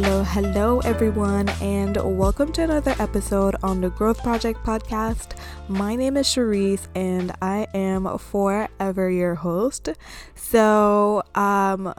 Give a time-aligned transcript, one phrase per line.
[0.00, 5.36] Hello, hello, everyone, and welcome to another episode on the Growth Project podcast.
[5.66, 9.88] My name is Sherise, and I am forever your host.
[10.36, 11.92] So, um,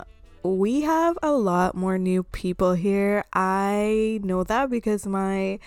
[0.44, 3.26] we have a lot more new people here.
[3.34, 5.60] I know that because my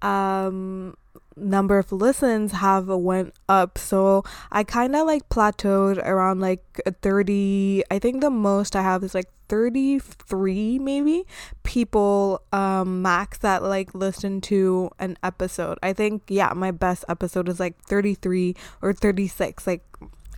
[0.00, 0.94] um
[1.40, 3.78] number of listens have went up.
[3.78, 6.62] So i kind of like plateaued around like
[7.02, 11.24] 30 i think the most i have is like 33 maybe
[11.64, 15.76] people um max that like listen to an episode.
[15.82, 19.82] I think yeah my best episode is like 33 or 36 like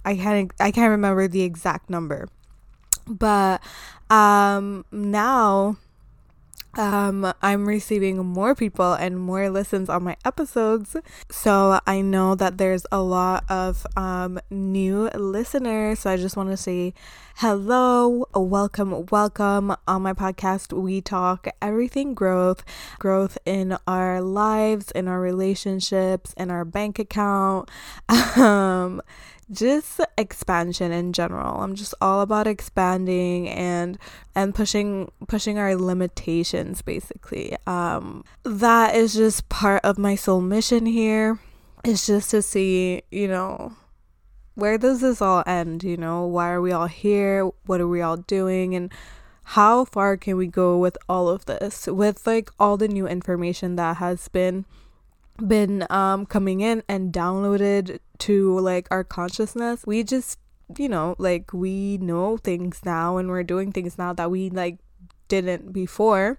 [0.06, 2.28] i can't i can't remember the exact number.
[3.06, 3.60] But
[4.08, 5.76] um now
[6.74, 10.96] um, I'm receiving more people and more listens on my episodes.
[11.30, 16.00] So I know that there's a lot of um, new listeners.
[16.00, 16.94] So I just want to say
[17.36, 20.72] hello, welcome, welcome on my podcast.
[20.72, 22.64] We talk everything growth,
[22.98, 27.70] growth in our lives, in our relationships, in our bank account.
[28.42, 29.02] Um,
[29.52, 31.60] just expansion in general.
[31.60, 33.98] I'm just all about expanding and
[34.34, 37.56] and pushing pushing our limitations basically.
[37.66, 41.38] Um that is just part of my soul mission here.
[41.84, 43.74] It's just to see, you know,
[44.54, 46.26] where does this all end, you know?
[46.26, 47.50] Why are we all here?
[47.66, 48.92] What are we all doing and
[49.44, 51.86] how far can we go with all of this?
[51.86, 54.64] With like all the new information that has been
[55.46, 59.84] been um coming in and downloaded to like our consciousness.
[59.86, 60.38] We just
[60.78, 64.78] you know like we know things now and we're doing things now that we like
[65.28, 66.38] didn't before.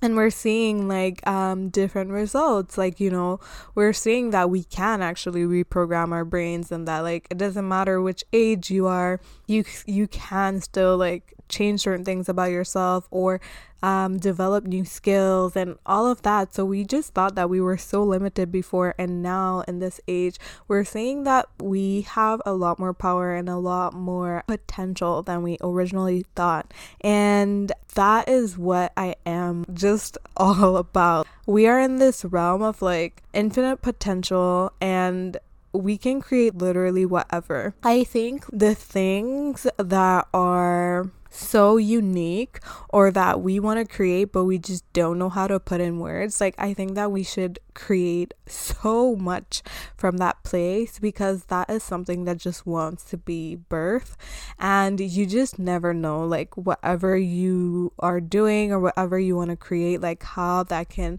[0.00, 2.76] And we're seeing like um different results.
[2.76, 3.40] Like you know
[3.74, 8.00] we're seeing that we can actually reprogram our brains and that like it doesn't matter
[8.00, 13.40] which age you are you you can still like change certain things about yourself or
[13.82, 16.54] um, develop new skills and all of that.
[16.54, 20.38] So we just thought that we were so limited before, and now in this age,
[20.68, 25.42] we're seeing that we have a lot more power and a lot more potential than
[25.42, 26.72] we originally thought.
[27.00, 31.26] And that is what I am just all about.
[31.46, 35.36] We are in this realm of like infinite potential and
[35.72, 37.74] we can create literally whatever.
[37.82, 42.60] I think the things that are so unique
[42.90, 45.98] or that we want to create but we just don't know how to put in
[45.98, 49.62] words like i think that we should create so much
[49.96, 54.14] from that place because that is something that just wants to be birth
[54.58, 59.56] and you just never know like whatever you are doing or whatever you want to
[59.56, 61.18] create like how that can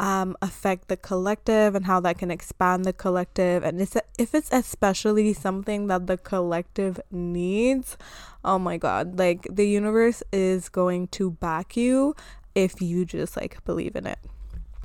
[0.00, 3.62] um, affect the collective and how that can expand the collective.
[3.62, 7.96] And it's, if it's especially something that the collective needs
[8.42, 12.14] oh my god like the universe is going to back you
[12.54, 14.18] if you just like believe in it.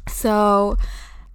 [0.08, 0.78] So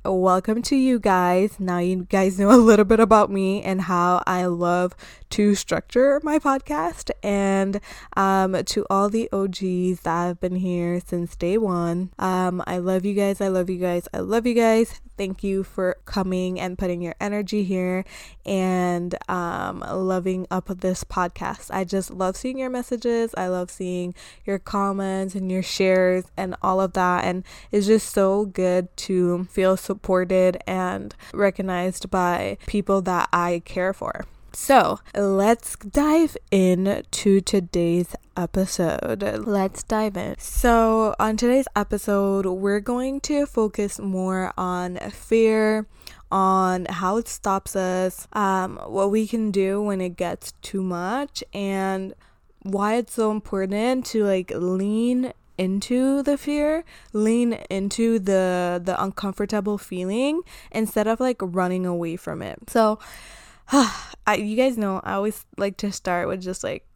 [0.04, 1.60] welcome to you guys.
[1.60, 4.96] Now you guys know a little bit about me and how I love
[5.30, 7.10] to structure my podcast.
[7.22, 7.80] And
[8.16, 13.04] um, to all the OGs that have been here since day one, um, I love
[13.04, 13.40] you guys.
[13.40, 14.08] I love you guys.
[14.14, 15.00] I love you guys.
[15.16, 18.06] Thank you for coming and putting your energy here
[18.46, 21.70] and um, loving up this podcast.
[21.70, 23.34] I just love seeing your messages.
[23.36, 24.14] I love seeing
[24.46, 27.24] your comments and your shares and all of that.
[27.24, 33.92] And it's just so good to feel supported and recognized by people that I care
[33.92, 34.24] for.
[34.52, 39.22] So let's dive into today's episode.
[39.46, 40.36] Let's dive in.
[40.38, 45.86] So, on today's episode, we're going to focus more on fear,
[46.30, 51.42] on how it stops us, um, what we can do when it gets too much,
[51.52, 52.14] and
[52.62, 59.76] why it's so important to like lean into the fear lean into the the uncomfortable
[59.76, 60.40] feeling
[60.72, 62.98] instead of like running away from it so
[63.72, 66.90] I, you guys know I always like to start with just like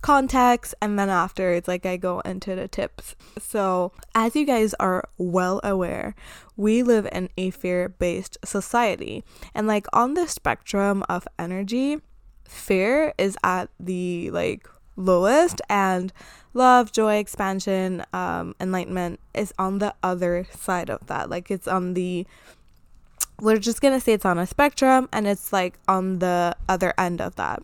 [0.00, 3.16] context and then after it's like I go into the tips.
[3.38, 6.14] So, as you guys are well aware,
[6.56, 9.24] we live in a fear-based society.
[9.54, 12.00] And like on the spectrum of energy,
[12.48, 14.68] fear is at the like
[14.98, 16.12] lowest and
[16.52, 21.30] love, joy, expansion, um enlightenment is on the other side of that.
[21.30, 22.26] Like it's on the
[23.40, 27.20] we're just to say it's on a spectrum and it's like on the other end
[27.20, 27.62] of that.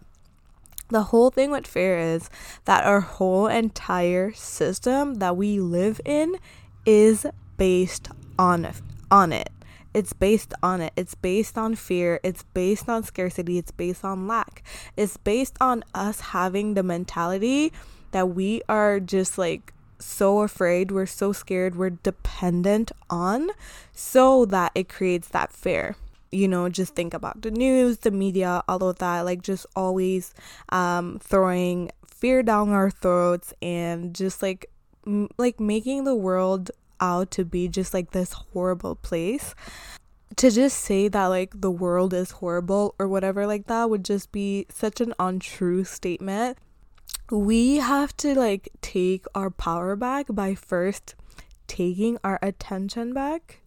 [0.88, 2.30] The whole thing with fear is
[2.66, 6.36] that our whole entire system that we live in
[6.86, 7.26] is
[7.56, 8.08] based
[8.38, 8.70] on
[9.10, 9.50] on it.
[9.94, 10.92] It's based on it.
[10.96, 12.20] It's based on fear.
[12.22, 13.58] It's based on scarcity.
[13.58, 14.62] It's based on lack.
[14.96, 17.72] It's based on us having the mentality
[18.10, 23.50] that we are just like so afraid, we're so scared, we're dependent on
[23.92, 25.96] so that it creates that fear.
[26.30, 30.34] You know, just think about the news, the media, all of that, like just always
[30.70, 34.70] um, throwing fear down our throats and just like
[35.36, 36.70] like making the world
[37.00, 39.54] out to be just like this horrible place
[40.36, 44.32] to just say that like the world is horrible or whatever like that would just
[44.32, 46.58] be such an untrue statement
[47.30, 51.14] we have to like take our power back by first
[51.66, 53.60] taking our attention back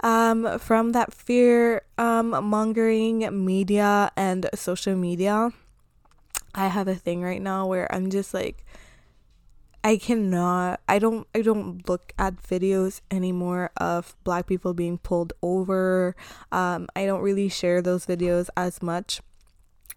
[0.00, 5.50] um, from that fear um, mongering media and social media.
[6.54, 8.64] I have a thing right now where I'm just like
[9.84, 15.32] I cannot I don't I don't look at videos anymore of black people being pulled
[15.42, 16.16] over.
[16.50, 19.20] Um, I don't really share those videos as much.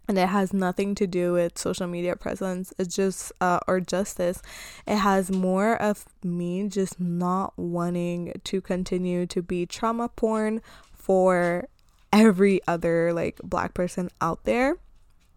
[0.07, 2.73] And it has nothing to do with social media presence.
[2.77, 4.41] It's just uh, or justice.
[4.85, 10.61] It has more of me just not wanting to continue to be trauma porn
[10.91, 11.67] for
[12.11, 14.75] every other like black person out there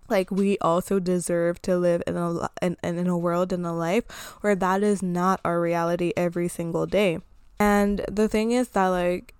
[0.09, 4.05] like we also deserve to live in a in, in a world in a life
[4.41, 7.19] where that is not our reality every single day
[7.59, 9.35] and the thing is that like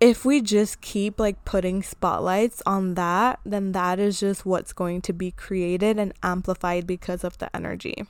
[0.00, 5.02] if we just keep like putting spotlights on that, then that is just what's going
[5.02, 8.06] to be created and amplified because of the energy.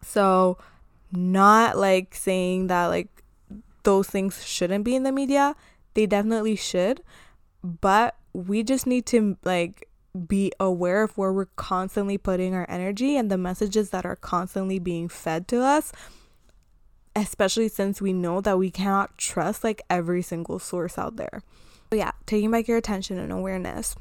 [0.00, 0.56] So,
[1.12, 3.08] not like saying that like
[3.82, 5.54] those things shouldn't be in the media,
[5.92, 7.02] they definitely should,
[7.62, 9.86] but we just need to like
[10.28, 14.78] be aware of where we're constantly putting our energy and the messages that are constantly
[14.78, 15.92] being fed to us
[17.16, 21.42] especially since we know that we cannot trust like every single source out there.
[21.90, 23.94] But yeah, taking back your attention and awareness.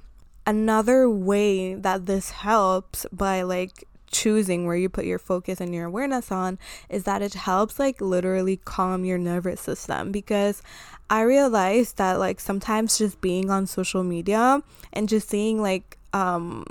[0.46, 5.86] Another way that this helps by like choosing where you put your focus and your
[5.86, 10.62] awareness on is that it helps like literally calm your nervous system because
[11.10, 14.62] I realized that like sometimes just being on social media
[14.92, 16.66] and just seeing like um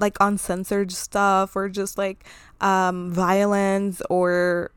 [0.00, 2.24] like uncensored stuff or just like
[2.60, 4.70] um violence or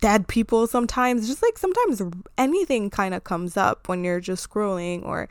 [0.00, 1.26] dead people sometimes.
[1.26, 2.02] Just like sometimes
[2.36, 5.28] anything kind of comes up when you're just scrolling or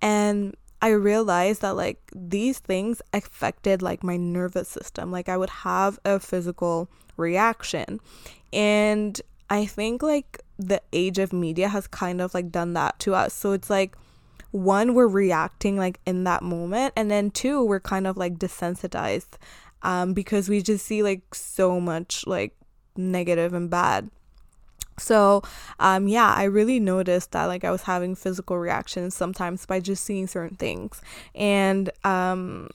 [0.00, 5.12] and I realized that like these things affected like my nervous system.
[5.12, 8.00] Like I would have a physical reaction.
[8.52, 13.14] And I think like the age of media has kind of like done that to
[13.14, 13.32] us.
[13.32, 13.96] So it's like
[14.52, 19.38] one we're reacting like in that moment and then two we're kind of like desensitized
[19.82, 22.54] um because we just see like so much like
[22.96, 24.10] negative and bad.
[24.98, 25.42] So,
[25.80, 30.04] um, yeah, I really noticed that like I was having physical reactions sometimes by just
[30.04, 31.00] seeing certain things.
[31.34, 32.68] And um,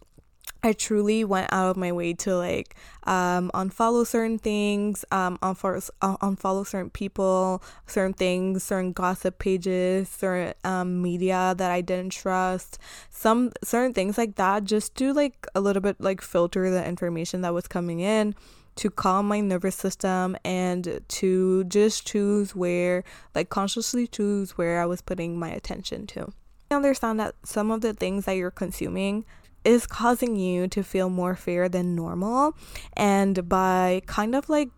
[0.63, 5.89] I truly went out of my way to like um, unfollow certain things, um, unfollow,
[6.01, 12.79] unfollow certain people, certain things, certain gossip pages, certain um, media that I didn't trust,
[13.09, 17.41] some certain things like that, just to like a little bit like filter the information
[17.41, 18.35] that was coming in
[18.77, 24.85] to calm my nervous system and to just choose where, like, consciously choose where I
[24.85, 26.31] was putting my attention to.
[26.69, 29.25] I understand that some of the things that you're consuming
[29.63, 32.55] is causing you to feel more fear than normal,
[32.93, 34.69] and by kind of like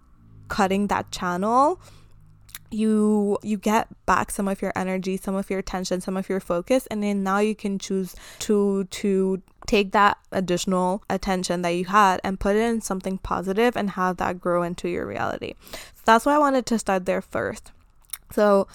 [0.48, 1.80] cutting that channel,
[2.72, 6.40] you you get back some of your energy some of your attention some of your
[6.40, 11.86] focus and then now you can choose to to take that additional attention that you
[11.86, 15.54] had and put it in something positive and have that grow into your reality.
[15.94, 17.72] So that's why i wanted to start there first.
[18.32, 18.68] So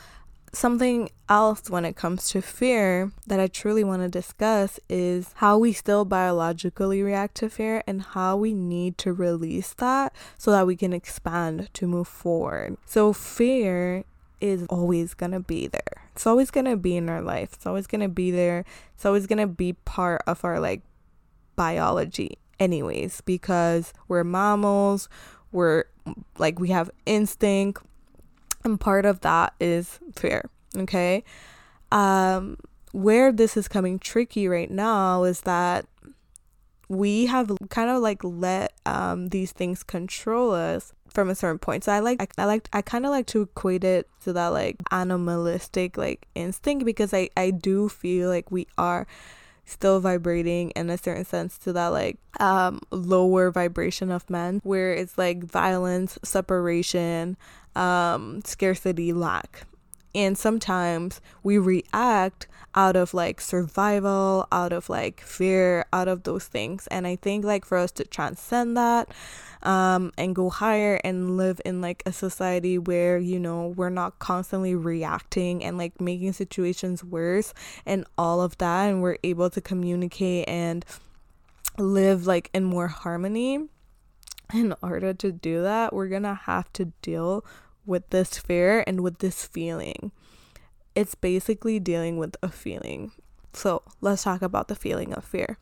[0.54, 5.58] something else when it comes to fear that I truly want to discuss is how
[5.58, 10.66] we still biologically react to fear and how we need to release that so that
[10.66, 12.76] we can expand to move forward.
[12.86, 14.04] So, fear
[14.40, 16.08] is always going to be there.
[16.12, 17.54] It's always going to be in our life.
[17.54, 18.64] It's always going to be there.
[18.94, 20.82] It's always going to be part of our like
[21.56, 25.08] biology anyways because we're mammals.
[25.52, 25.84] We're
[26.38, 27.82] like we have instinct
[28.64, 31.22] and part of that is fear okay
[31.92, 32.56] um
[32.92, 35.86] where this is coming tricky right now is that
[36.88, 41.84] we have kind of like let um these things control us from a certain point.
[41.84, 44.48] So I like I, I like I kind of like to equate it to that
[44.48, 49.06] like animalistic like instinct because I I do feel like we are
[49.66, 54.92] still vibrating in a certain sense to that like um lower vibration of men where
[54.92, 57.36] it's like violence, separation,
[57.76, 59.66] um, scarcity, lack.
[60.14, 66.46] And sometimes we react out of like survival, out of like fear, out of those
[66.46, 66.86] things.
[66.88, 69.08] And I think like for us to transcend that
[69.62, 74.18] um, and go higher and live in like a society where, you know, we're not
[74.18, 77.54] constantly reacting and like making situations worse
[77.86, 80.84] and all of that, and we're able to communicate and
[81.78, 83.68] live like in more harmony.
[84.52, 87.44] In order to do that, we're gonna have to deal
[87.86, 90.12] with this fear and with this feeling.
[90.94, 93.12] It's basically dealing with a feeling.
[93.52, 95.58] So let's talk about the feeling of fear.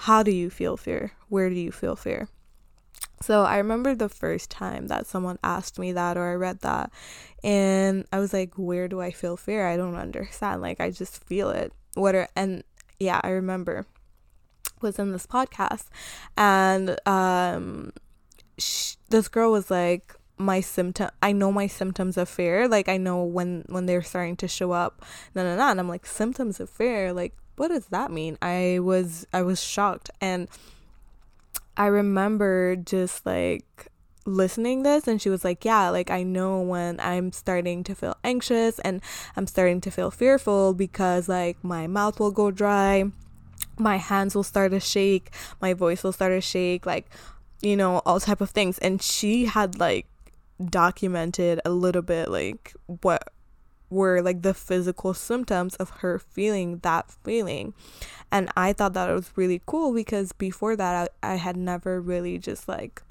[0.00, 1.12] How do you feel fear?
[1.28, 2.28] Where do you feel fear?
[3.22, 6.90] So I remember the first time that someone asked me that or I read that
[7.42, 9.66] and I was like, where do I feel fear?
[9.66, 10.60] I don't understand.
[10.60, 11.72] Like I just feel it.
[11.94, 12.62] What are and
[13.00, 13.86] yeah, I remember
[14.82, 15.86] was in this podcast
[16.36, 17.92] and um
[19.08, 23.24] this girl was like my symptom I know my symptoms of fear like I know
[23.24, 26.68] when when they're starting to show up no no no and I'm like symptoms of
[26.68, 27.12] fear?
[27.12, 28.36] Like what does that mean?
[28.42, 30.48] I was I was shocked and
[31.76, 33.88] I remember just like
[34.26, 38.16] listening this and she was like yeah like I know when I'm starting to feel
[38.24, 39.00] anxious and
[39.36, 43.04] I'm starting to feel fearful because like my mouth will go dry
[43.78, 47.06] my hands will start to shake my voice will start to shake like
[47.62, 50.06] you know all type of things and she had like
[50.64, 53.32] documented a little bit like what
[53.90, 57.74] were like the physical symptoms of her feeling that feeling.
[58.32, 62.00] And i thought that it was really cool because before that i, I had never
[62.00, 63.02] really just like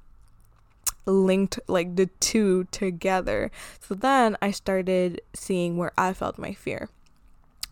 [1.05, 3.51] linked like the two together.
[3.79, 6.89] So then i started seeing where i felt my fear.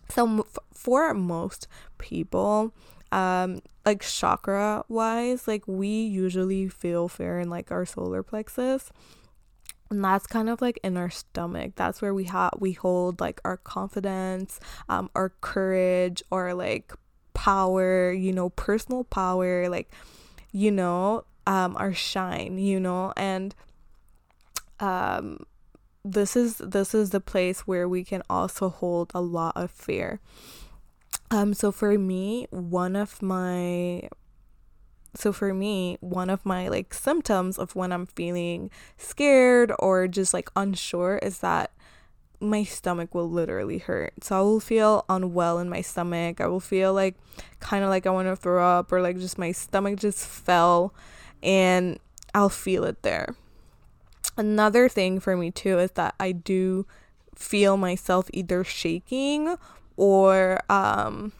[0.08, 1.66] So for most
[1.98, 2.72] people
[3.12, 8.90] um like chakra wise like we usually feel fear in like our solar plexus
[9.90, 11.72] and that's kind of like in our stomach.
[11.76, 16.92] That's where we have we hold like our confidence um our courage or like
[17.34, 19.90] power you know personal power like
[20.52, 23.12] you know um our shine you know?
[23.16, 23.54] And
[24.80, 25.46] um
[26.04, 30.20] this is this is the place where we can also hold a lot of fear.
[31.30, 34.08] Um so for me one of my
[35.14, 40.34] so for me one of my like symptoms of when i'm feeling scared or just
[40.34, 41.70] like unsure is that
[42.44, 44.12] my stomach will literally hurt.
[44.22, 46.40] So i will feel unwell in my stomach.
[46.40, 47.16] I will feel like
[47.60, 50.94] kind of like i want to throw up or like just my stomach just fell
[51.42, 51.98] and
[52.34, 53.34] i'll feel it there.
[54.36, 56.86] Another thing for me too is that i do
[57.34, 59.56] feel myself either shaking
[59.96, 61.32] or um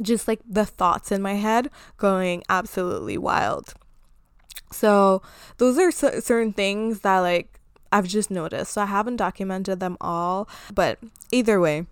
[0.00, 3.74] just like the thoughts in my head going absolutely wild.
[4.70, 5.22] So,
[5.58, 7.60] those are certain things that like
[7.92, 8.72] I've just noticed.
[8.72, 10.98] So, I haven't documented them all, but
[11.30, 11.86] either way,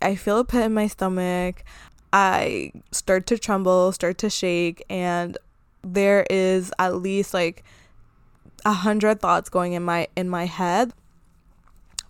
[0.00, 1.64] I feel a pit in my stomach.
[2.12, 5.38] I start to tremble, start to shake, and
[5.82, 7.64] there is at least like
[8.64, 10.92] a hundred thoughts going in my in my head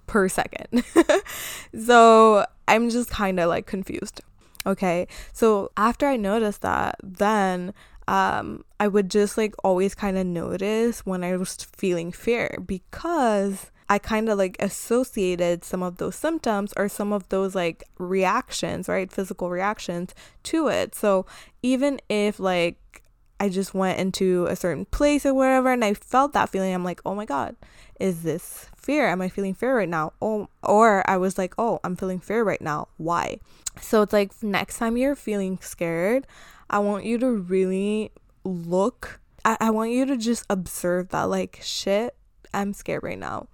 [0.06, 0.84] per second.
[1.86, 4.20] so I'm just kind of like confused.
[4.66, 5.06] Okay.
[5.32, 7.74] So after I noticed that, then
[8.08, 13.70] um I would just like always kind of notice when I was feeling fear because
[13.88, 18.88] I kind of like associated some of those symptoms or some of those like reactions,
[18.88, 19.12] right?
[19.12, 20.14] Physical reactions
[20.44, 20.94] to it.
[20.94, 21.26] So
[21.62, 23.02] even if like
[23.38, 26.84] I just went into a certain place or wherever and I felt that feeling, I'm
[26.84, 27.56] like, oh my God,
[28.00, 29.06] is this fear?
[29.08, 30.12] Am I feeling fear right now?
[30.20, 32.88] Oh, or I was like, oh, I'm feeling fear right now.
[32.96, 33.38] Why?
[33.80, 36.26] So it's like next time you're feeling scared,
[36.68, 38.12] I want you to really
[38.44, 39.20] look.
[39.44, 42.14] I, I want you to just observe that, like, shit,
[42.54, 43.48] I'm scared right now.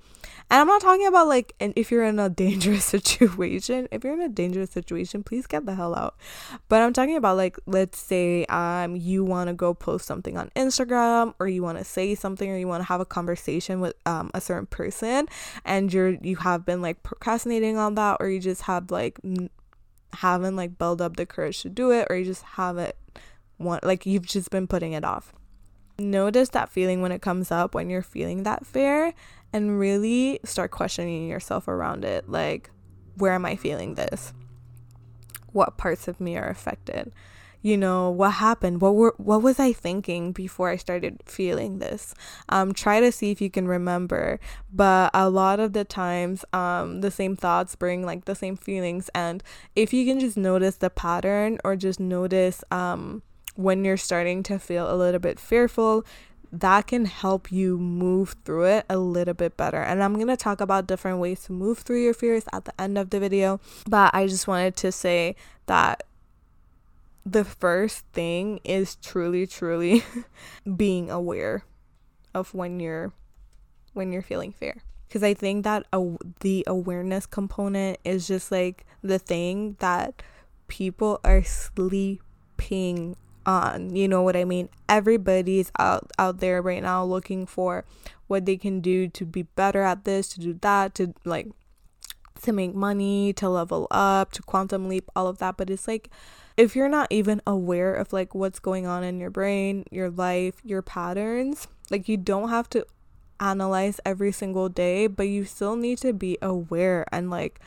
[0.51, 3.89] And I'm not talking about like and if you're in a dangerous situation.
[3.93, 6.17] If you're in a dangerous situation, please get the hell out.
[6.69, 10.51] But I'm talking about like let's say um you want to go post something on
[10.57, 13.95] Instagram or you want to say something or you want to have a conversation with
[14.07, 15.27] um a certain person
[15.65, 19.51] and you're you have been like procrastinating on that or you just have like n-
[20.15, 22.95] haven't like built up the courage to do it or you just haven't
[23.59, 25.35] want like you've just been putting it off.
[26.01, 29.13] Notice that feeling when it comes up when you're feeling that fear
[29.53, 32.29] and really start questioning yourself around it.
[32.29, 32.71] Like,
[33.17, 34.33] where am I feeling this?
[35.53, 37.13] What parts of me are affected?
[37.61, 38.81] You know, what happened?
[38.81, 42.15] What were what was I thinking before I started feeling this?
[42.49, 44.39] Um, try to see if you can remember.
[44.73, 49.11] But a lot of the times, um, the same thoughts bring like the same feelings.
[49.13, 49.43] And
[49.75, 53.23] if you can just notice the pattern or just notice um
[53.59, 56.07] when you're starting to feel a little bit fearful,
[56.53, 59.83] that can help you move through it a little bit better.
[59.83, 62.81] And I'm going to talk about different ways to move through your fears at the
[62.81, 63.59] end of the video.
[63.89, 65.35] But I just wanted to say
[65.67, 66.05] that
[67.27, 70.05] the first thing is truly, truly
[70.77, 71.65] being aware
[72.35, 73.13] of when you're
[73.95, 74.77] when you're feeling fear
[75.09, 75.85] because i think that
[76.41, 80.23] the awareness component is just like the thing that
[80.69, 83.17] people are sleeping
[83.49, 84.69] on you know what i mean?
[84.89, 87.85] Everybody's out out there right now looking for
[88.27, 91.49] what they can do to be better at this to do that to like
[92.43, 95.57] to make money to level up to quantum leap all of that.
[95.57, 96.11] But it's like
[96.59, 100.57] if you're not even aware of like what's going on in your brain your life
[100.65, 102.85] your patterns like you don't have to
[103.41, 107.61] analyze every single day but you still need to be aware and like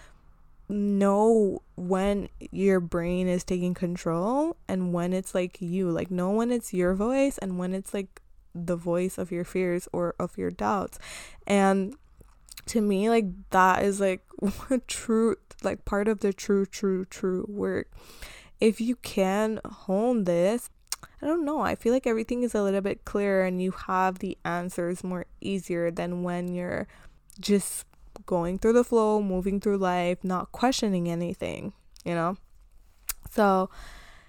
[0.72, 5.90] know when your brain is taking control and when it's like you.
[5.90, 8.22] Like know when it's your voice and when it's like
[8.56, 10.98] the voice of your fears or of your doubts.
[11.46, 11.96] And
[12.68, 14.24] to me like that is like
[14.88, 17.92] true like part of the true true true work.
[18.60, 20.70] If you can hone this
[21.22, 21.62] I don't know.
[21.62, 25.26] I feel like everything is a little bit clearer and you have the answers more
[25.40, 26.88] easier than when you're
[27.40, 27.86] just
[28.26, 31.74] going through the flow, moving through life, not questioning anything,
[32.04, 32.38] you know?
[33.32, 33.70] So,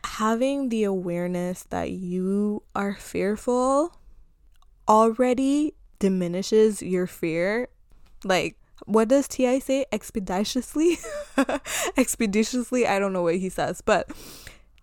[0.05, 3.97] having the awareness that you are fearful
[4.89, 7.69] already diminishes your fear.
[8.25, 9.61] Like, what does T.I.
[9.61, 9.87] say?
[9.93, 10.99] Expeditiously?
[11.97, 12.87] Expeditiously?
[12.87, 14.11] I don't know what he says, but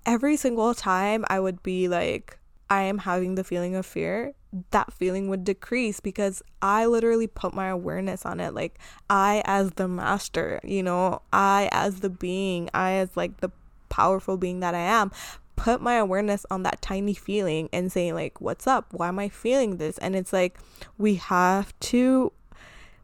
[0.06, 2.39] every single time I would be like,
[2.70, 4.34] I am having the feeling of fear,
[4.72, 8.54] that feeling would decrease because I literally put my awareness on it.
[8.54, 13.52] Like, I, as the master, you know, I, as the being, I, as like the
[13.90, 15.12] powerful being that I am,
[15.56, 18.88] put my awareness on that tiny feeling and saying, like, what's up?
[18.92, 19.98] Why am I feeling this?
[19.98, 20.58] And it's like,
[20.98, 22.32] we have to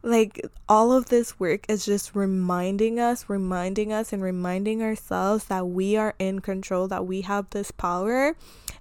[0.06, 5.68] like all of this work is just reminding us, reminding us, and reminding ourselves that
[5.68, 8.36] we are in control, that we have this power,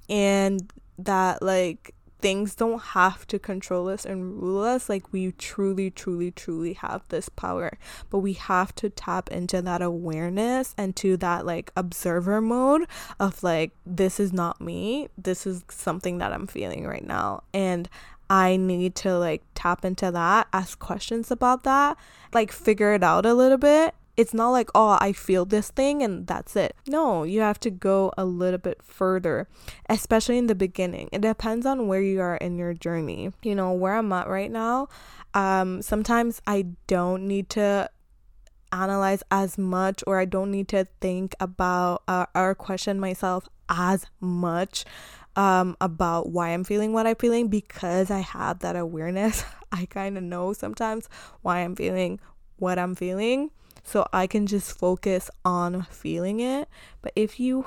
[0.08, 4.88] and that like things don't have to control us and rule us.
[4.88, 7.76] Like we truly, truly, truly have this power,
[8.08, 12.86] but we have to tap into that awareness and to that like observer mode
[13.20, 17.42] of like, this is not me, this is something that I'm feeling right now.
[17.52, 17.90] And
[18.30, 21.98] I need to like tap into that, ask questions about that,
[22.32, 23.94] like figure it out a little bit.
[24.16, 26.76] It's not like, oh, I feel this thing and that's it.
[26.86, 29.48] No, you have to go a little bit further,
[29.88, 31.08] especially in the beginning.
[31.12, 33.32] It depends on where you are in your journey.
[33.42, 34.88] You know, where I'm at right now,
[35.34, 37.90] um, sometimes I don't need to
[38.72, 44.06] analyze as much or I don't need to think about uh, or question myself as
[44.20, 44.84] much
[45.36, 49.44] um, about why I'm feeling what I'm feeling because I have that awareness.
[49.72, 51.08] I kind of know sometimes
[51.42, 52.20] why I'm feeling
[52.56, 53.50] what I'm feeling.
[53.84, 56.68] So I can just focus on feeling it.
[57.02, 57.66] But if you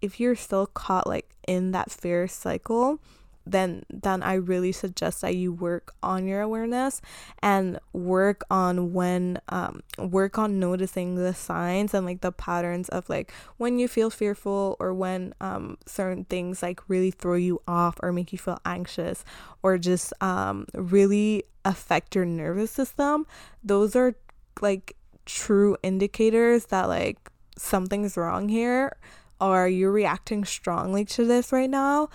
[0.00, 2.98] if you're still caught like in that fear cycle,
[3.46, 7.00] then then I really suggest that you work on your awareness
[7.42, 13.08] and work on when um work on noticing the signs and like the patterns of
[13.08, 17.96] like when you feel fearful or when um certain things like really throw you off
[18.02, 19.24] or make you feel anxious
[19.62, 23.26] or just um really affect your nervous system
[23.64, 24.14] those are
[24.60, 24.96] like
[25.32, 28.96] true indicators that like something's wrong here?
[29.40, 32.08] Or you're reacting strongly to this right now?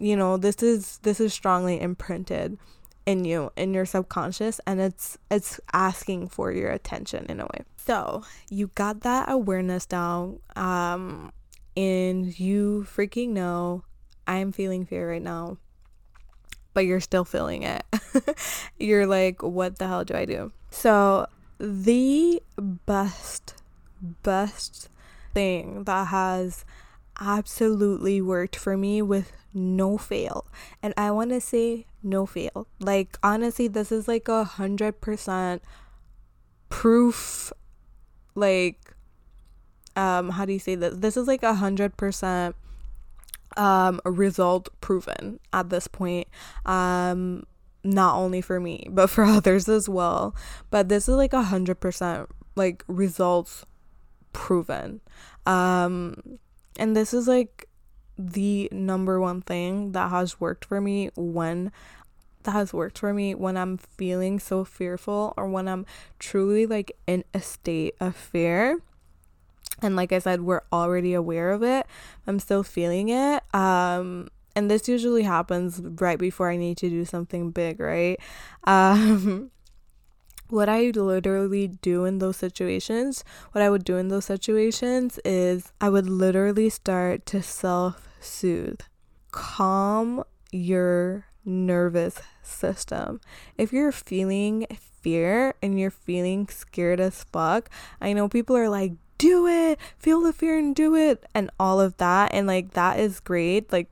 [0.00, 2.58] You know this is this is strongly imprinted
[3.06, 7.64] in you in your subconscious and it's it's asking for your attention in a way.
[7.76, 11.32] So you got that awareness down um
[11.76, 13.82] and you freaking know
[14.26, 15.56] i'm feeling fear right now
[16.74, 17.82] but you're still feeling it.
[18.78, 20.52] You're like what the hell do i do?
[20.70, 21.26] So
[21.58, 23.54] the best
[24.22, 24.88] best
[25.34, 26.64] thing that has
[27.20, 30.46] absolutely worked for me with no fail.
[30.82, 32.68] And I want to say no fail.
[32.78, 35.62] Like, honestly, this is like a hundred percent
[36.68, 37.52] proof.
[38.34, 38.94] Like,
[39.96, 40.94] um, how do you say this?
[40.96, 42.54] This is like a hundred percent
[43.56, 46.28] um result proven at this point.
[46.64, 47.44] Um,
[47.84, 50.34] not only for me, but for others as well.
[50.70, 53.64] But this is like a hundred percent like results
[54.32, 55.00] proven.
[55.46, 56.38] Um,
[56.78, 57.68] and this is like
[58.18, 61.72] the number one thing that has worked for me when
[62.42, 65.86] that has worked for me when I'm feeling so fearful or when I'm
[66.18, 68.80] truly like in a state of fear.
[69.82, 71.86] And like I said, we're already aware of it.
[72.26, 73.42] I'm still feeling it.
[73.54, 78.18] Um and this usually happens right before I need to do something big, right?
[78.64, 79.52] Um,
[80.48, 85.72] what I literally do in those situations, what I would do in those situations is
[85.80, 88.80] I would literally start to self soothe,
[89.30, 93.20] calm your nervous system.
[93.56, 94.66] If you're feeling
[95.00, 100.20] fear and you're feeling scared as fuck, I know people are like, do it, feel
[100.20, 102.34] the fear and do it, and all of that.
[102.34, 103.72] And like, that is great.
[103.72, 103.88] Like,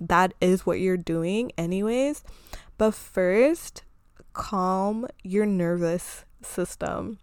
[0.00, 2.24] that is what you're doing, anyways.
[2.76, 3.82] But first,
[4.32, 7.18] calm your nervous system.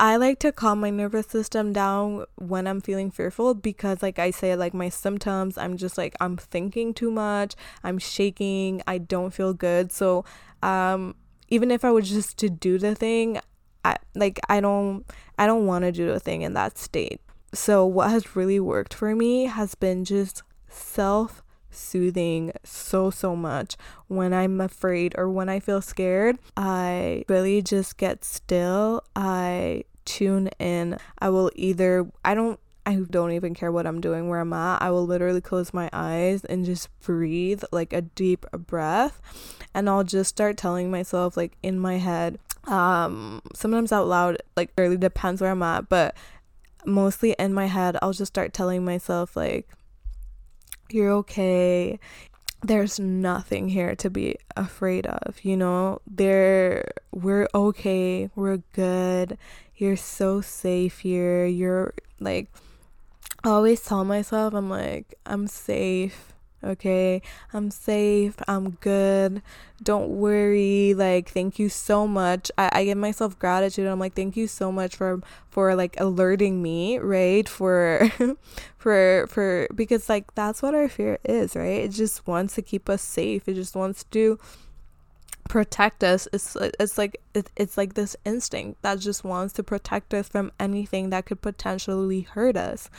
[0.00, 4.30] I like to calm my nervous system down when I'm feeling fearful because like I
[4.30, 9.34] say like my symptoms I'm just like I'm thinking too much, I'm shaking, I don't
[9.34, 9.90] feel good.
[9.90, 10.24] So
[10.62, 11.16] um
[11.48, 13.40] even if I was just to do the thing,
[13.84, 15.04] I like I don't
[15.36, 17.20] I don't want to do the thing in that state.
[17.52, 21.42] So what has really worked for me has been just self
[21.78, 23.76] soothing so so much
[24.08, 30.48] when i'm afraid or when i feel scared i really just get still i tune
[30.58, 34.54] in i will either i don't I don't even care what I'm doing where I'm
[34.54, 34.80] at.
[34.80, 39.20] I will literally close my eyes and just breathe like a deep breath.
[39.74, 44.70] And I'll just start telling myself, like in my head, um, sometimes out loud, like
[44.78, 46.14] really depends where I'm at, but
[46.86, 49.68] mostly in my head, I'll just start telling myself, like,
[50.90, 51.98] you're okay.
[52.62, 56.00] There's nothing here to be afraid of, you know?
[56.06, 58.30] There we're okay.
[58.34, 59.38] We're good.
[59.76, 61.46] You're so safe here.
[61.46, 62.50] You're like
[63.44, 67.22] always tell myself I'm like I'm safe okay?
[67.52, 69.42] I'm safe i'm good.
[69.82, 72.50] Don't worry like thank you so much.
[72.58, 76.62] I, I give myself gratitude i'm like thank you so much for for like alerting
[76.62, 77.48] me right?
[77.48, 78.10] For
[78.78, 81.84] for for because like that's what our fear is right?
[81.84, 83.48] It just wants to keep us safe.
[83.48, 84.38] It just wants to
[85.48, 90.28] protect us it's it's like it's like this instinct that just wants to protect us
[90.28, 92.90] from anything that could potentially hurt us.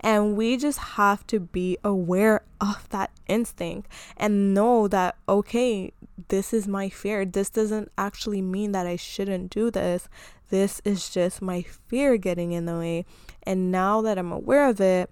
[0.00, 5.92] And we just have to be aware of that instinct and know that okay
[6.28, 7.24] this is my fear.
[7.24, 10.08] This doesn't actually mean that I shouldn't do this.
[10.50, 13.06] This is just my fear getting in the way.
[13.44, 15.10] And now that I'm aware of it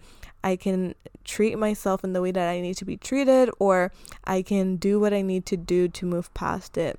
[0.48, 3.92] I can treat myself in the way that I need to be treated, or
[4.24, 6.98] I can do what I need to do to move past it.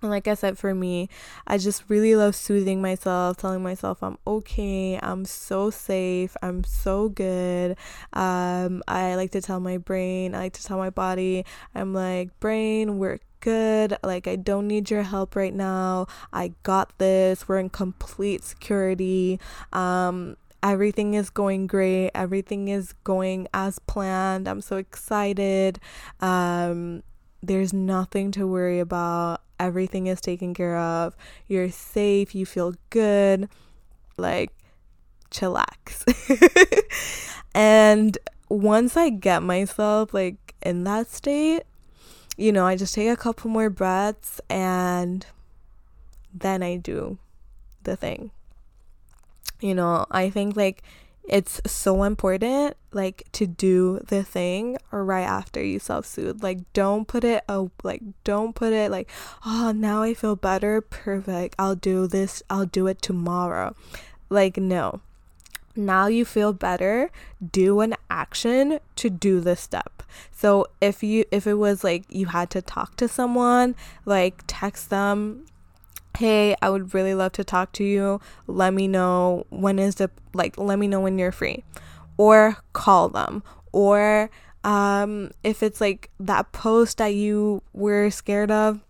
[0.00, 1.08] And like I said, for me,
[1.46, 7.10] I just really love soothing myself, telling myself I'm okay, I'm so safe, I'm so
[7.10, 7.76] good.
[8.14, 12.40] Um, I like to tell my brain, I like to tell my body, I'm like,
[12.40, 13.98] brain, we're good.
[14.02, 16.06] Like, I don't need your help right now.
[16.32, 17.46] I got this.
[17.46, 19.38] We're in complete security.
[19.72, 22.10] Um, everything is going great.
[22.14, 24.48] Everything is going as planned.
[24.48, 25.78] I'm so excited.
[26.20, 27.02] Um
[27.42, 29.42] there's nothing to worry about.
[29.58, 31.16] Everything is taken care of.
[31.48, 32.34] You're safe.
[32.34, 33.48] You feel good.
[34.16, 34.52] Like
[35.30, 36.04] chillax.
[37.54, 38.16] And
[38.52, 41.62] once i get myself like in that state
[42.36, 45.24] you know i just take a couple more breaths and
[46.34, 47.16] then i do
[47.84, 48.30] the thing
[49.62, 50.82] you know i think like
[51.24, 56.42] it's so important like to do the thing right after you self-soothe.
[56.42, 59.10] Like don't put it oh like don't put it like
[59.46, 63.74] oh now i feel better perfect i'll do this i'll do it tomorrow.
[64.28, 65.00] Like no.
[65.74, 67.10] Now you feel better
[67.50, 70.02] do an action to do the step.
[70.32, 74.90] So if you if it was like you had to talk to someone like text
[74.90, 75.46] them
[76.16, 78.20] hey, I would really love to talk to you.
[78.46, 81.64] Let me know when is the like let me know when you're free.
[82.16, 83.42] Or call them.
[83.72, 84.30] Or
[84.64, 88.80] um if it's like that post that you were scared of,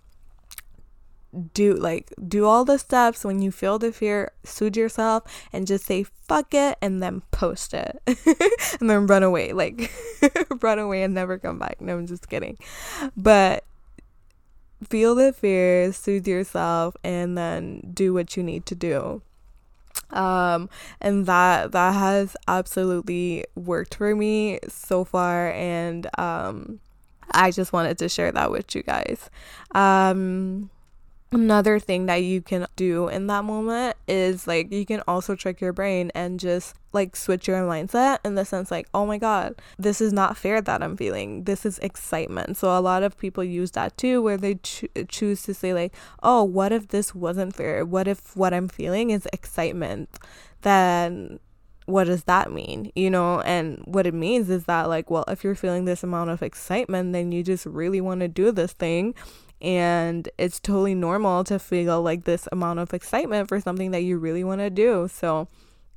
[1.55, 5.87] do like do all the steps when you feel the fear, soothe yourself and just
[5.87, 8.03] say fuck it and then post it.
[8.81, 9.53] and then run away.
[9.53, 9.91] Like
[10.63, 11.81] run away and never come back.
[11.81, 12.59] No, I'm just kidding.
[13.17, 13.65] But
[14.89, 19.23] feel the fear, soothe yourself, and then do what you need to do.
[20.11, 20.69] Um,
[21.01, 26.81] and that that has absolutely worked for me so far, and um,
[27.31, 29.31] I just wanted to share that with you guys.
[29.75, 30.71] Um,
[31.33, 35.61] another thing that you can do in that moment is like you can also trick
[35.61, 39.55] your brain and just like switch your mindset in the sense like oh my god
[39.79, 43.43] this is not fair that i'm feeling this is excitement so a lot of people
[43.43, 47.55] use that too where they cho- choose to say like oh what if this wasn't
[47.55, 50.09] fair what if what i'm feeling is excitement
[50.61, 51.39] then
[51.87, 52.93] what does that mean?
[52.95, 56.31] You know, and what it means is that, like, well, if you're feeling this amount
[56.31, 59.15] of excitement, then you just really want to do this thing.
[59.63, 64.19] And it's totally normal to feel like this amount of excitement for something that you
[64.19, 65.09] really want to do.
[65.11, 65.49] So,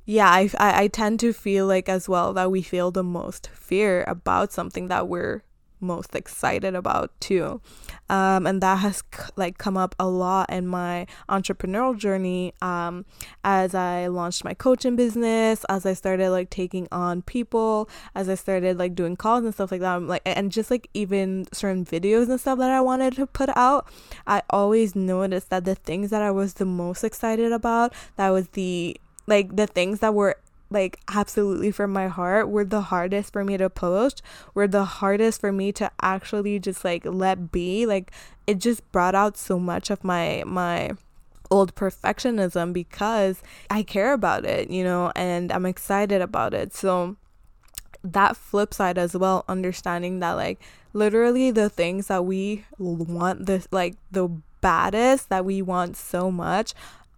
[0.04, 3.48] yeah, I, I, I tend to feel like as well that we feel the most
[3.48, 5.42] fear about something that we're
[5.86, 7.60] most excited about too.
[8.08, 13.04] Um, and that has c- like come up a lot in my entrepreneurial journey um,
[13.44, 18.34] as i launched my coaching business as i started like taking on people as i
[18.34, 19.96] started like doing calls and stuff like that.
[19.96, 23.50] I'm, like and just like even certain videos and stuff that i wanted to put
[23.56, 23.88] out
[24.26, 28.48] i always noticed that the things that i was the most excited about that was
[28.48, 28.96] the
[29.26, 30.36] like the things that were
[30.70, 34.20] like absolutely from my heart were the hardest for me to post
[34.52, 38.10] were the hardest for me to actually just like let be like
[38.46, 40.90] it just brought out so much of my my
[41.50, 46.74] old perfectionism because I care about it, you know, and I'm excited about it.
[46.74, 47.16] So
[48.02, 50.60] that flip side as well, understanding that like
[50.92, 54.28] literally the things that we want this like the
[54.60, 56.72] baddest that we want so much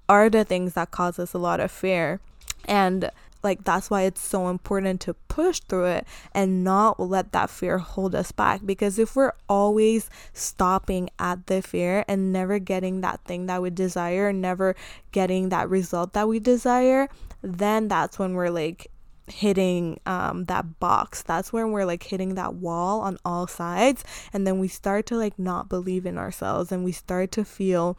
[0.08, 2.20] are the things that cause us a lot of fear.
[2.64, 3.10] And
[3.42, 7.78] like that's why it's so important to push through it and not let that fear
[7.78, 8.60] hold us back.
[8.64, 13.70] Because if we're always stopping at the fear and never getting that thing that we
[13.70, 14.74] desire never
[15.12, 17.08] getting that result that we desire
[17.42, 18.90] then that's when we're like
[19.30, 21.22] hitting um that box.
[21.22, 24.04] That's when we're like hitting that wall on all sides.
[24.32, 27.98] And then we start to like not believe in ourselves and we start to feel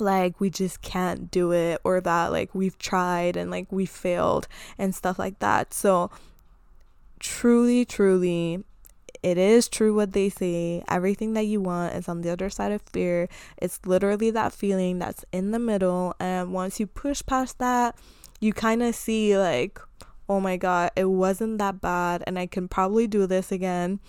[0.00, 4.48] like we just can't do it or that like we've tried and like we failed
[4.78, 5.72] and stuff like that.
[5.72, 6.10] So
[7.20, 8.64] truly truly
[9.22, 10.84] it is true what they say.
[10.88, 13.28] Everything that you want is on the other side of fear.
[13.56, 17.96] It's literally that feeling that's in the middle and once you push past that,
[18.40, 19.80] you kind of see like
[20.30, 24.00] oh my god, it wasn't that bad and I can probably do this again.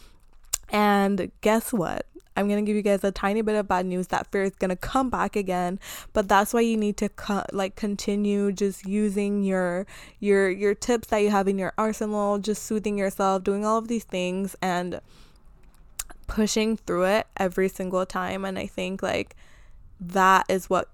[0.71, 2.05] And guess what?
[2.35, 4.55] I'm going to give you guys a tiny bit of bad news that fear is
[4.55, 5.79] going to come back again,
[6.13, 9.85] but that's why you need to co- like continue just using your
[10.19, 13.87] your your tips that you have in your arsenal, just soothing yourself, doing all of
[13.87, 15.01] these things and
[16.27, 19.35] pushing through it every single time and I think like
[19.99, 20.89] that is what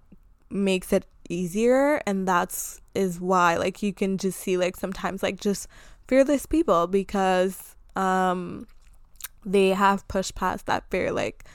[0.49, 5.39] makes it easier and that's is why like you can just see like sometimes like
[5.39, 5.67] just
[6.07, 8.65] fearless people because um
[9.45, 11.45] they have pushed past that fear like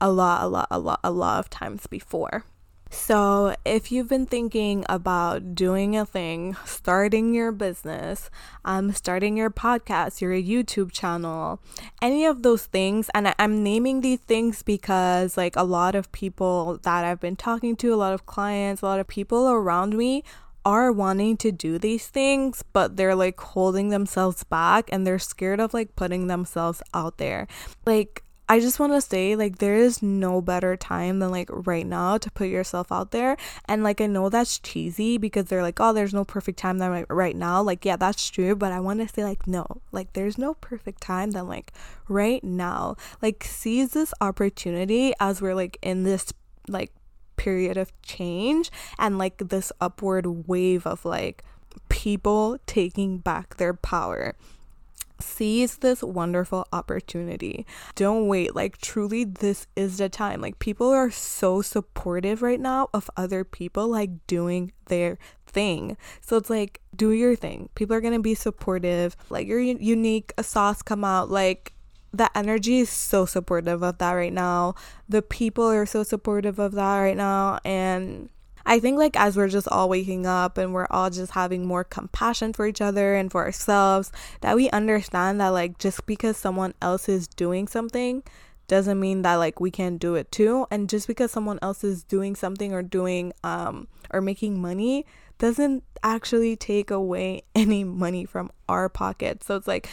[0.00, 2.44] a lot, a lot, a lot, a lot of times before.
[2.92, 8.30] So, if you've been thinking about doing a thing, starting your business,
[8.64, 11.60] um, starting your podcast, your YouTube channel,
[12.02, 16.80] any of those things, and I'm naming these things because, like, a lot of people
[16.82, 20.24] that I've been talking to, a lot of clients, a lot of people around me
[20.64, 25.60] are wanting to do these things, but they're like holding themselves back and they're scared
[25.60, 27.46] of like putting themselves out there.
[27.86, 31.86] Like, I just want to say, like, there is no better time than like right
[31.86, 33.36] now to put yourself out there.
[33.66, 36.90] And like, I know that's cheesy because they're like, oh, there's no perfect time than
[36.90, 37.62] like right now.
[37.62, 38.56] Like, yeah, that's true.
[38.56, 41.72] But I want to say, like, no, like, there's no perfect time than like
[42.08, 42.96] right now.
[43.22, 46.32] Like, seize this opportunity as we're like in this
[46.68, 46.92] like
[47.40, 51.42] period of change and like this upward wave of like
[51.88, 54.34] people taking back their power
[55.22, 57.66] seize this wonderful opportunity.
[57.94, 58.54] Don't wait.
[58.54, 60.40] Like, truly, this is the time.
[60.40, 65.98] Like, people are so supportive right now of other people, like, doing their thing.
[66.22, 67.68] So it's like, do your thing.
[67.74, 69.14] People are going to be supportive.
[69.28, 71.30] Like, your unique sauce come out.
[71.30, 71.74] Like,
[72.12, 74.74] the energy is so supportive of that right now.
[75.08, 77.60] The people are so supportive of that right now.
[77.64, 78.30] And
[78.66, 81.84] I think, like, as we're just all waking up and we're all just having more
[81.84, 86.74] compassion for each other and for ourselves, that we understand that, like, just because someone
[86.82, 88.22] else is doing something
[88.66, 90.66] doesn't mean that, like, we can't do it too.
[90.70, 95.06] And just because someone else is doing something or doing, um, or making money
[95.38, 99.42] doesn't actually take away any money from our pocket.
[99.42, 99.88] So it's like,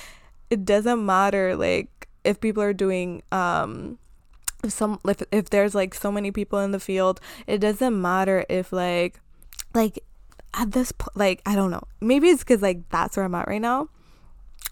[0.49, 3.97] it doesn't matter, like, if people are doing um
[4.63, 8.45] if some if, if there's like so many people in the field it doesn't matter
[8.49, 9.19] if like
[9.73, 10.03] like
[10.53, 13.47] at this point like i don't know maybe it's because like that's where i'm at
[13.47, 13.87] right now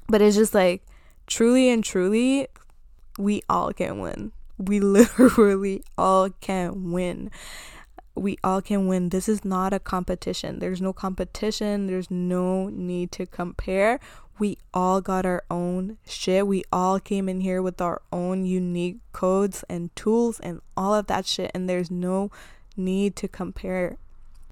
[0.09, 0.83] but it's just like
[1.27, 2.47] truly and truly
[3.17, 7.29] we all can win we literally all can win
[8.15, 9.09] we all can win.
[9.09, 10.59] This is not a competition.
[10.59, 11.87] There's no competition.
[11.87, 13.99] There's no need to compare
[14.37, 16.45] we all got our own shit.
[16.47, 21.07] We all came in here with our own unique codes and tools and all of
[21.07, 21.51] that shit.
[21.53, 22.31] And there's no
[22.75, 23.97] need to compare.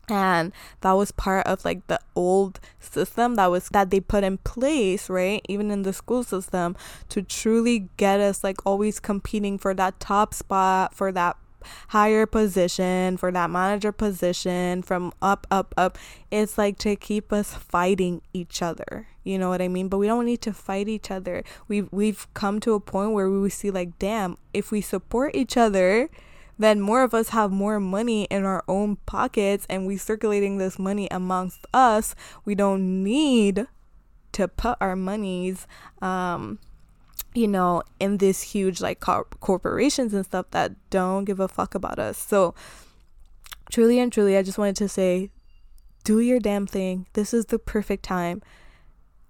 [0.10, 4.38] and that was part of like the old system that was that they put in
[4.39, 6.76] place right even in the school system
[7.08, 11.38] to truly get us like always competing for that top spot for that
[11.89, 15.97] higher position for that manager position from up up up.
[16.32, 19.08] It's like to keep us fighting each other.
[19.23, 19.88] You know what i mean?
[19.88, 21.43] But we don't need to fight each other.
[21.67, 25.58] We've we've come to a point where we see like damn if we support each
[25.58, 26.10] other
[26.58, 30.78] then more of us have more money in our own pockets and we circulating this
[30.78, 32.13] money amongst us.
[32.45, 33.65] We don't need
[34.34, 35.67] to put our monies
[36.02, 36.60] um
[37.34, 41.76] you know in this huge like co- corporations and stuff that don't give a fuck
[41.76, 42.17] about us.
[42.17, 42.54] So
[43.72, 45.30] truly and truly I just wanted to say
[46.04, 47.08] do your damn thing.
[47.13, 48.41] This is the perfect time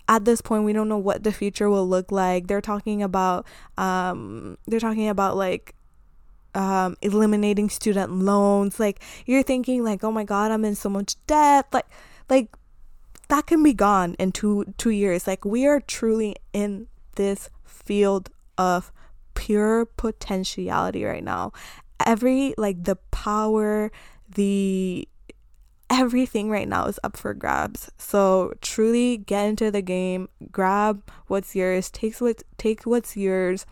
[0.10, 3.48] at this point we don't know what the future will look like they're talking about
[3.78, 5.74] um they're talking about like
[6.56, 8.80] um, eliminating student loans.
[8.80, 11.68] Like you're thinking like, oh my god, I'm in so much debt.
[11.72, 11.88] Like,
[12.30, 12.50] like
[13.30, 15.28] that can be gone in two two years.
[15.28, 17.50] Like we are truly in this
[17.84, 18.92] field of
[19.34, 21.52] pure potentiality right now.
[22.06, 23.92] Every like the power,
[24.36, 25.08] the
[25.90, 27.92] everything right now is up for grabs.
[27.98, 33.66] So truly get into the game, grab what's yours, take what take what's yours,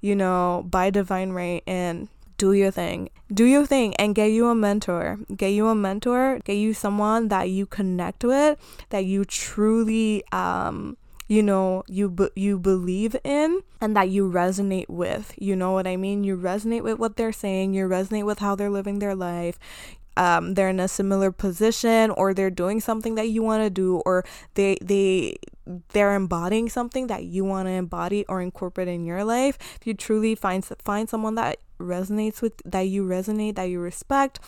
[0.00, 3.10] you know, by divine right and do your thing.
[3.32, 5.18] Do your thing and get you a mentor.
[5.36, 10.96] Get you a mentor, get you someone that you connect with, that you truly um
[11.30, 15.86] you know you be- you believe in and that you resonate with you know what
[15.86, 16.24] i mean?
[16.24, 19.58] You resonate with what they're saying you resonate with how they're living their life
[20.16, 24.02] um, they're in a similar position or they're doing something that you want to do
[24.04, 25.36] or they they
[25.92, 29.56] they're embodying something that you want to embody or incorporate in your life.
[29.80, 34.40] If you truly find find someone that resonates with that you resonate that you respect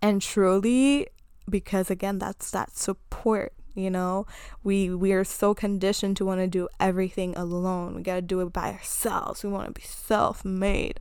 [0.00, 1.08] and truly
[1.48, 4.26] because again that's that support you know?
[4.62, 7.96] We we are so conditioned to want to do everything alone.
[7.96, 9.42] We got to do it by ourselves.
[9.42, 11.00] We want to be self-made.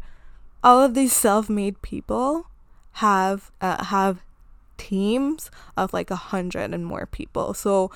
[0.63, 2.48] All of these self-made people
[2.94, 4.24] have uh, have
[4.78, 7.54] teams of like a hundred and more people.
[7.54, 7.92] So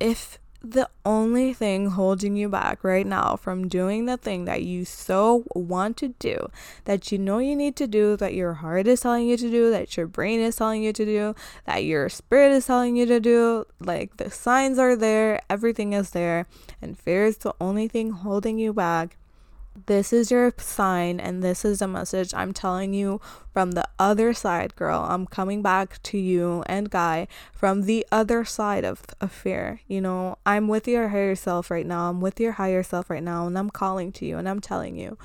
[0.00, 4.84] if the only thing holding you back right now from doing the thing that you
[4.84, 6.50] so want to do,
[6.84, 9.70] that you know you need to do, that your heart is telling you to do,
[9.70, 13.20] that your brain is telling you to do, that your spirit is telling you to
[13.20, 16.46] do, like the signs are there, everything is there,
[16.82, 19.16] and fear is the only thing holding you back,
[19.86, 23.20] this is your sign and this is the message I'm telling you
[23.52, 25.06] from the other side, girl.
[25.08, 29.80] I'm coming back to you and guy from the other side of, of fear.
[29.86, 32.10] You know, I'm with your higher self right now.
[32.10, 34.96] I'm with your higher self right now and I'm calling to you and I'm telling
[34.96, 35.16] you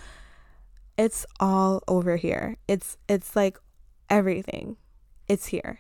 [0.98, 2.58] it's all over here.
[2.68, 3.58] It's it's like
[4.10, 4.78] everything.
[5.28, 5.80] It's here.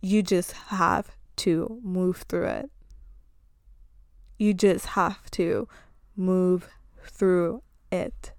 [0.00, 2.70] You just have to move through it.
[4.38, 5.68] You just have to
[6.16, 6.68] move
[7.06, 8.32] through it.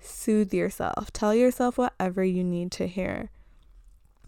[0.00, 1.12] Soothe yourself.
[1.12, 3.30] Tell yourself whatever you need to hear.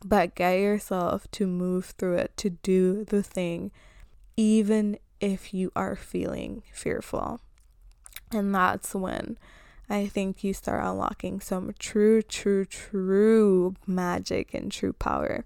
[0.05, 3.71] But get yourself to move through it, to do the thing,
[4.37, 7.41] even if you are feeling fearful.
[8.33, 9.37] And that's when
[9.89, 15.45] I think you start unlocking some true, true, true magic and true power.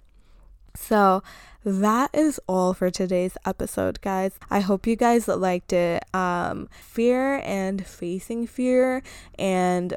[0.77, 1.23] So
[1.65, 4.33] that is all for today's episode, guys.
[4.51, 6.05] I hope you guys liked it.
[6.15, 9.03] Um, fear and facing fear
[9.39, 9.95] and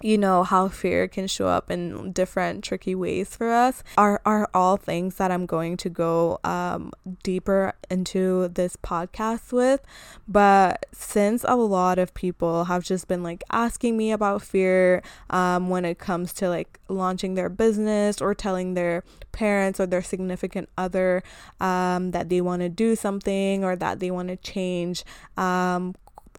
[0.00, 4.48] you know how fear can show up in different tricky ways for us are are
[4.54, 9.80] all things that I'm going to go um, deeper into this podcast with.
[10.26, 15.68] But since a lot of people have just been like asking me about fear um,
[15.68, 20.68] when it comes to like launching their business or telling their parents or their significant
[20.76, 21.22] other
[21.60, 25.04] um, that they want to do something or that they want to change
[25.36, 25.94] um,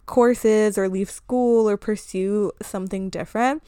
[0.10, 3.62] courses or leave school or pursue something different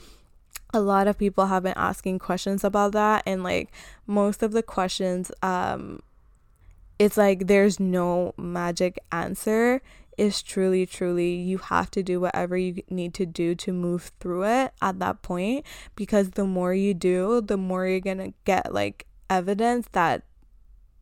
[0.74, 3.24] a lot of people have been asking questions about that.
[3.26, 3.72] And like
[4.08, 6.02] most of the questions um
[7.00, 9.82] it's like there's no magic answer.
[10.18, 14.44] It's truly truly you have to do whatever you need to do to move through
[14.46, 15.66] it at that point.
[15.96, 20.24] Because the more you do the more you're to get like evidence that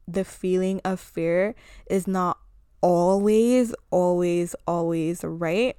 [0.08, 1.54] the feeling of fear
[1.88, 2.40] is not
[2.82, 5.76] always always always right.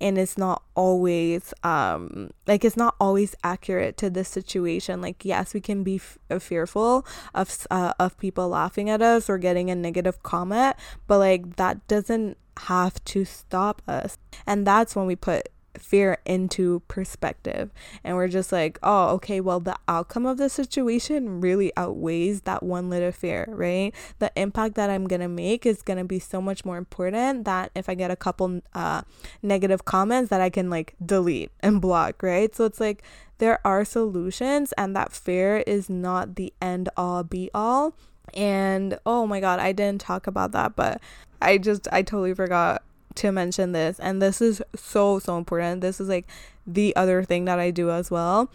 [0.00, 5.00] And it's not always um like it's not always accurate to the situation.
[5.00, 9.30] Like yes we can be f- uh, fearful of uh, of people laughing at us
[9.30, 10.76] or getting a negative comment
[11.06, 12.36] but like that doesn't
[12.66, 14.18] have to stop us.
[14.46, 15.48] And that's when we put
[15.78, 17.70] fear into perspective.
[18.04, 22.62] And we're just like oh okay well the outcome of the situation really outweighs that
[22.62, 23.94] one little fear right?
[24.18, 27.88] The impact that i'm gonna make is gonna be so much more important that if
[27.88, 29.02] i get a couple uh,
[29.42, 32.54] negative comments that i can like delete and block right?
[32.54, 33.02] So it's like
[33.38, 37.94] there are solutions and that fear is not the end all be all.
[38.34, 41.00] And oh my god i didn't talk about that but
[41.42, 42.82] i just i totally forgot
[43.16, 45.80] to mention this and this is so so important.
[45.80, 46.26] This is like
[46.66, 48.50] the other thing that i do as well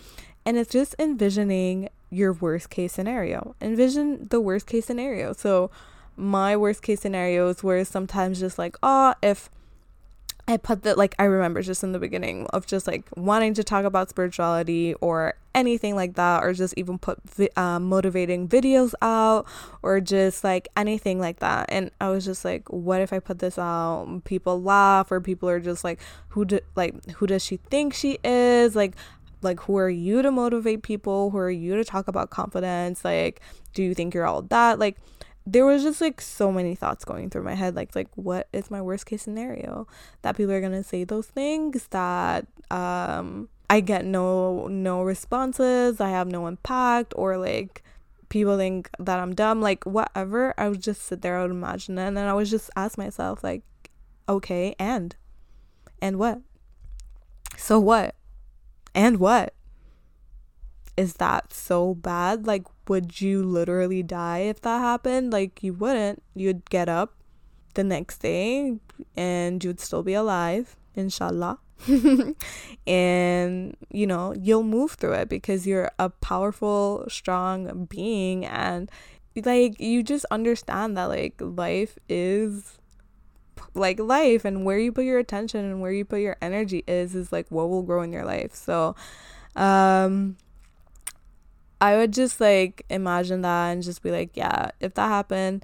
[0.46, 3.56] and it's just envisioning your worst case scenario.
[3.62, 5.34] Envision the worst case scenario.
[5.34, 5.72] So
[6.16, 9.50] my worst case scenarios were sometimes just like oh if
[10.48, 13.64] I put that like I remember just in the beginning of just like wanting to
[13.64, 18.94] talk about spirituality or anything like that, or just even put vi- uh, motivating videos
[19.02, 19.48] out,
[19.82, 21.66] or just like anything like that.
[21.70, 24.22] And I was just like, what if I put this out?
[24.26, 28.20] People laugh, or people are just like, who do like who does she think she
[28.24, 28.76] is?
[28.76, 28.96] Like,
[29.42, 31.32] like who are you to motivate people?
[31.32, 33.04] Who are you to talk about confidence?
[33.04, 33.42] Like,
[33.74, 34.78] do you think you're all that?
[34.78, 34.98] Like
[35.46, 38.72] there was just like so many thoughts going through my head like like what is
[38.72, 39.88] my worst case scenario
[40.24, 46.00] that people are going to say those things that um I get no no responses,
[46.00, 47.84] I have no impact or like
[48.30, 50.54] people think that I'm dumb, like whatever.
[50.58, 52.98] I would just sit there, I would imagine it, and then I would just ask
[52.98, 53.64] myself, like,
[54.30, 55.16] okay, and
[56.02, 56.42] and what?
[57.58, 58.16] So what?
[58.94, 59.54] And what?
[60.96, 62.46] Is that so bad?
[62.46, 65.32] Like would you literally die if that happened?
[65.32, 66.22] Like, you wouldn't.
[66.36, 67.14] You'd get up
[67.74, 68.78] the next day
[69.16, 71.60] and you'd still be alive, inshallah.
[72.88, 78.90] and you know, you'll move through it because you're a powerful, strong being, and
[79.44, 82.80] like, you just understand that, like, life is
[83.74, 87.14] like life and where you put your attention and where you put your energy is
[87.14, 88.96] is like what will grow in your life so
[89.56, 90.38] um
[91.82, 95.64] I would just like imagine that and just be like, yeah, if that happened,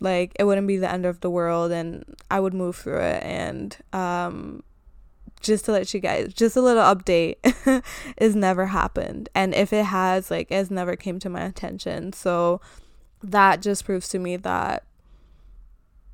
[0.00, 3.22] like it wouldn't be the end of the world and I would move through it
[3.22, 4.62] and um
[5.40, 7.36] just to let you guys just a little update
[8.16, 9.28] is never happened.
[9.34, 12.12] And if it has like it has never came to my attention.
[12.12, 12.60] So
[13.22, 14.84] that just proves to me that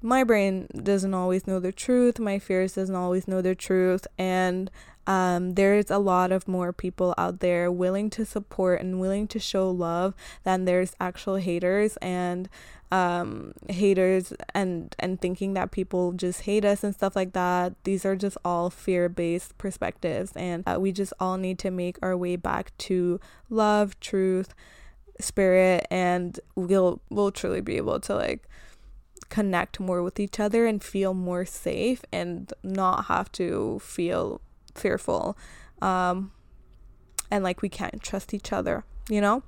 [0.02, 4.70] my brain doesn't always know the truth my fears doesn't always know the truth and
[5.10, 9.40] um, there's a lot of more people out there willing to support and willing to
[9.40, 12.48] show love than there's actual haters and
[12.92, 17.74] um, haters and and thinking that people just hate us and stuff like that.
[17.82, 22.16] These are just all fear-based perspectives and uh, we just all need to make our
[22.16, 24.54] way back to love truth
[25.18, 28.48] spirit and we'll we'll truly be able to like
[29.28, 34.40] connect more with each other and feel more safe and not have to feel
[34.74, 35.36] fearful
[35.82, 36.32] um,
[37.30, 39.42] and like we can't trust each other, you know?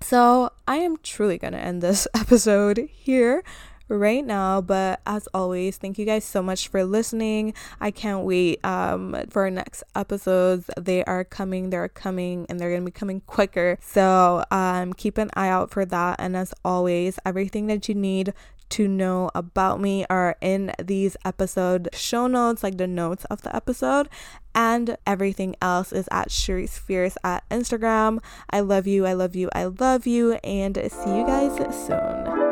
[0.00, 3.42] So I am truly going to end this episode here
[3.88, 7.52] right now but as always thank you guys so much for listening.
[7.80, 10.70] I can't wait um for our next episodes.
[10.80, 13.78] They are coming they're coming and they're gonna be coming quicker.
[13.82, 16.16] So um keep an eye out for that.
[16.18, 18.32] And as always everything that you need
[18.72, 23.54] to know about me are in these episode show notes, like the notes of the
[23.54, 24.08] episode.
[24.54, 28.22] And everything else is at Sherise Fierce at Instagram.
[28.50, 31.56] I love you, I love you, I love you, and see you guys
[31.86, 32.51] soon.